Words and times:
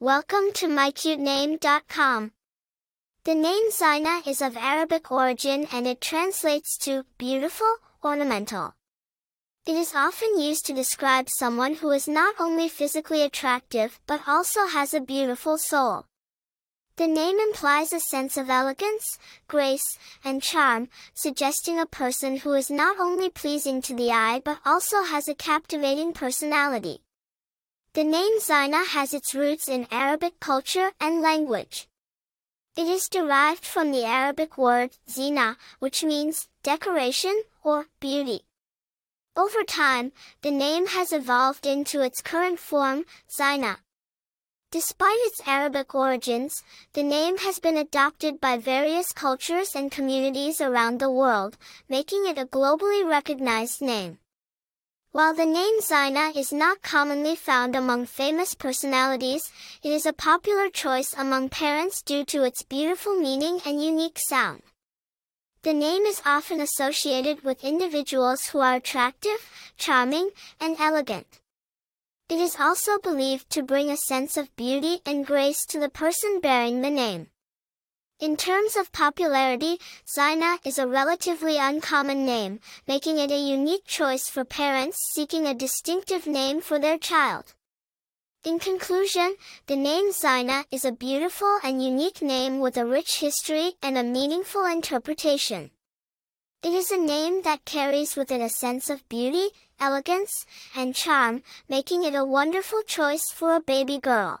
Welcome 0.00 0.52
to 0.54 0.68
mycutename.com. 0.68 2.30
The 3.24 3.34
name 3.34 3.70
Zyna 3.72 4.24
is 4.28 4.40
of 4.40 4.56
Arabic 4.56 5.10
origin 5.10 5.66
and 5.72 5.88
it 5.88 6.00
translates 6.00 6.78
to 6.84 7.04
beautiful, 7.18 7.66
ornamental. 8.04 8.76
It 9.66 9.74
is 9.74 9.96
often 9.96 10.38
used 10.38 10.66
to 10.66 10.72
describe 10.72 11.28
someone 11.28 11.74
who 11.74 11.90
is 11.90 12.06
not 12.06 12.36
only 12.38 12.68
physically 12.68 13.24
attractive 13.24 13.98
but 14.06 14.20
also 14.28 14.68
has 14.68 14.94
a 14.94 15.00
beautiful 15.00 15.58
soul. 15.58 16.04
The 16.94 17.08
name 17.08 17.40
implies 17.40 17.92
a 17.92 17.98
sense 17.98 18.36
of 18.36 18.48
elegance, 18.48 19.18
grace, 19.48 19.98
and 20.24 20.40
charm, 20.40 20.90
suggesting 21.12 21.80
a 21.80 21.86
person 21.86 22.36
who 22.36 22.52
is 22.52 22.70
not 22.70 23.00
only 23.00 23.30
pleasing 23.30 23.82
to 23.82 23.94
the 23.94 24.12
eye 24.12 24.42
but 24.44 24.60
also 24.64 25.02
has 25.02 25.26
a 25.26 25.34
captivating 25.34 26.12
personality. 26.12 27.00
The 27.98 28.04
name 28.04 28.38
Zyna 28.38 28.86
has 28.86 29.12
its 29.12 29.34
roots 29.34 29.66
in 29.66 29.88
Arabic 29.90 30.38
culture 30.38 30.92
and 31.00 31.20
language. 31.20 31.88
It 32.76 32.86
is 32.86 33.08
derived 33.08 33.64
from 33.64 33.90
the 33.90 34.04
Arabic 34.04 34.56
word 34.56 34.90
zina, 35.10 35.56
which 35.80 36.04
means 36.04 36.46
decoration 36.62 37.42
or 37.64 37.88
beauty. 37.98 38.42
Over 39.36 39.64
time, 39.64 40.12
the 40.42 40.52
name 40.52 40.86
has 40.86 41.12
evolved 41.12 41.66
into 41.66 42.00
its 42.00 42.22
current 42.22 42.60
form, 42.60 43.04
Zyna. 43.28 43.78
Despite 44.70 45.18
its 45.22 45.42
Arabic 45.44 45.92
origins, 45.92 46.62
the 46.92 47.02
name 47.02 47.38
has 47.38 47.58
been 47.58 47.76
adopted 47.76 48.40
by 48.40 48.58
various 48.58 49.10
cultures 49.10 49.74
and 49.74 49.90
communities 49.90 50.60
around 50.60 51.00
the 51.00 51.10
world, 51.10 51.58
making 51.88 52.28
it 52.28 52.38
a 52.38 52.46
globally 52.46 53.04
recognized 53.04 53.82
name. 53.82 54.18
While 55.12 55.34
the 55.34 55.46
name 55.46 55.80
Zyna 55.80 56.36
is 56.36 56.52
not 56.52 56.82
commonly 56.82 57.34
found 57.34 57.74
among 57.74 58.06
famous 58.06 58.54
personalities, 58.54 59.50
it 59.82 59.90
is 59.90 60.04
a 60.04 60.12
popular 60.12 60.68
choice 60.68 61.14
among 61.16 61.48
parents 61.48 62.02
due 62.02 62.24
to 62.26 62.44
its 62.44 62.62
beautiful 62.62 63.14
meaning 63.14 63.60
and 63.64 63.82
unique 63.82 64.18
sound. 64.18 64.62
The 65.62 65.72
name 65.72 66.02
is 66.02 66.20
often 66.26 66.60
associated 66.60 67.42
with 67.42 67.64
individuals 67.64 68.48
who 68.48 68.60
are 68.60 68.74
attractive, 68.74 69.50
charming, 69.78 70.30
and 70.60 70.76
elegant. 70.78 71.40
It 72.28 72.38
is 72.38 72.56
also 72.60 72.98
believed 72.98 73.48
to 73.50 73.62
bring 73.62 73.90
a 73.90 73.96
sense 73.96 74.36
of 74.36 74.54
beauty 74.56 75.00
and 75.06 75.26
grace 75.26 75.64
to 75.66 75.80
the 75.80 75.88
person 75.88 76.40
bearing 76.40 76.82
the 76.82 76.90
name. 76.90 77.28
In 78.20 78.36
terms 78.36 78.74
of 78.74 78.90
popularity, 78.90 79.78
Zyna 80.04 80.58
is 80.66 80.76
a 80.76 80.88
relatively 80.88 81.56
uncommon 81.56 82.26
name, 82.26 82.58
making 82.88 83.18
it 83.18 83.30
a 83.30 83.38
unique 83.38 83.84
choice 83.84 84.28
for 84.28 84.44
parents 84.44 84.98
seeking 85.14 85.46
a 85.46 85.54
distinctive 85.54 86.26
name 86.26 86.60
for 86.60 86.80
their 86.80 86.98
child. 86.98 87.54
In 88.42 88.58
conclusion, 88.58 89.36
the 89.68 89.76
name 89.76 90.10
Zyna 90.10 90.64
is 90.72 90.84
a 90.84 90.90
beautiful 90.90 91.60
and 91.62 91.80
unique 91.80 92.20
name 92.20 92.58
with 92.58 92.76
a 92.76 92.84
rich 92.84 93.20
history 93.20 93.74
and 93.84 93.96
a 93.96 94.02
meaningful 94.02 94.64
interpretation. 94.64 95.70
It 96.64 96.74
is 96.74 96.90
a 96.90 96.96
name 96.96 97.42
that 97.42 97.64
carries 97.64 98.16
with 98.16 98.32
it 98.32 98.40
a 98.40 98.48
sense 98.48 98.90
of 98.90 99.08
beauty, 99.08 99.50
elegance, 99.78 100.44
and 100.74 100.92
charm, 100.92 101.44
making 101.68 102.02
it 102.02 102.16
a 102.16 102.24
wonderful 102.24 102.82
choice 102.82 103.30
for 103.30 103.54
a 103.54 103.60
baby 103.60 104.00
girl. 104.00 104.40